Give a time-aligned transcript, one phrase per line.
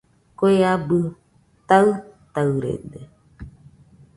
[0.37, 0.97] Kue abɨ
[1.67, 2.99] taɨtaɨrede